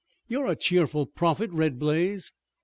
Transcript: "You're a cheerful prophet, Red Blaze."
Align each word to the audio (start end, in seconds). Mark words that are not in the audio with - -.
"You're 0.27 0.47
a 0.47 0.55
cheerful 0.55 1.05
prophet, 1.05 1.51
Red 1.51 1.77
Blaze." 1.77 2.33